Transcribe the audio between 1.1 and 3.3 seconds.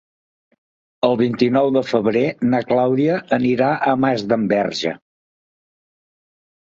vint-i-nou de febrer na Clàudia